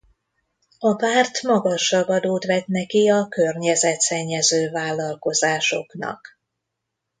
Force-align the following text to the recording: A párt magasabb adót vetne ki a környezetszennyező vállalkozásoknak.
A 0.79 0.95
párt 0.95 1.41
magasabb 1.41 2.07
adót 2.07 2.45
vetne 2.45 2.85
ki 2.85 3.09
a 3.09 3.27
környezetszennyező 3.27 4.71
vállalkozásoknak. 4.71 6.39